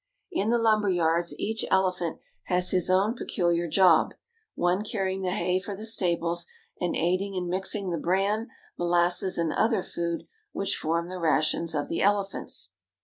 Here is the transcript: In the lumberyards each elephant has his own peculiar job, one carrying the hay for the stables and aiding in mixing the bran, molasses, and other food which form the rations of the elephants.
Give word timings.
In 0.31 0.49
the 0.49 0.57
lumberyards 0.57 1.35
each 1.37 1.63
elephant 1.69 2.17
has 2.45 2.71
his 2.71 2.89
own 2.89 3.13
peculiar 3.13 3.67
job, 3.67 4.15
one 4.55 4.83
carrying 4.83 5.21
the 5.21 5.29
hay 5.29 5.59
for 5.59 5.75
the 5.75 5.85
stables 5.85 6.47
and 6.79 6.95
aiding 6.95 7.35
in 7.35 7.47
mixing 7.47 7.91
the 7.91 7.99
bran, 7.99 8.47
molasses, 8.79 9.37
and 9.37 9.53
other 9.53 9.83
food 9.83 10.23
which 10.53 10.75
form 10.75 11.07
the 11.07 11.19
rations 11.19 11.75
of 11.75 11.87
the 11.87 12.01
elephants. 12.01 12.71